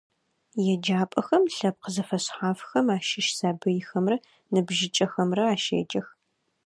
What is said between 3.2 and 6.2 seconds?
сабыйхэмрэ ныбжьыкӏэхэмрэ ащеджэх.